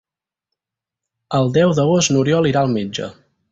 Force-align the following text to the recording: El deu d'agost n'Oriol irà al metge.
El 1.41 1.53
deu 1.59 1.75
d'agost 1.81 2.15
n'Oriol 2.17 2.51
irà 2.55 2.67
al 2.67 2.75
metge. 2.81 3.15